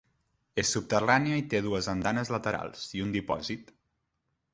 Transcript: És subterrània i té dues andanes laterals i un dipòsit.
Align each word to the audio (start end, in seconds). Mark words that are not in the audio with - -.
És 0.61 0.69
subterrània 0.77 1.37
i 1.41 1.43
té 1.51 1.61
dues 1.65 1.89
andanes 1.93 2.31
laterals 2.37 2.87
i 3.01 3.05
un 3.09 3.13
dipòsit. 3.17 3.71